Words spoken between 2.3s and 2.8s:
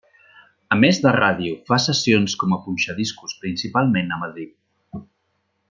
com a